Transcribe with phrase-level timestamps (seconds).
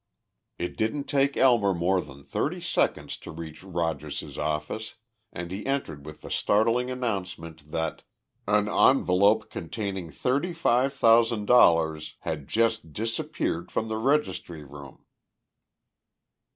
[0.57, 4.95] It didn't take Elmer more than thirty seconds to reach Rogers's office,
[5.31, 8.01] and he entered with the startling announcement that
[8.47, 15.05] "an envelope containing thirty five thousand dollars had just disappeared from the registry room."